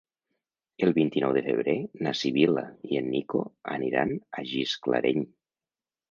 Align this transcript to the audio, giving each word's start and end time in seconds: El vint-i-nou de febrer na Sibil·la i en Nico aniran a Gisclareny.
El 0.85 0.91
vint-i-nou 0.93 1.33
de 1.35 1.41
febrer 1.47 1.75
na 2.07 2.13
Sibil·la 2.19 2.63
i 2.93 2.97
en 3.01 3.09
Nico 3.15 3.41
aniran 3.75 4.15
a 4.39 4.45
Gisclareny. 4.53 5.21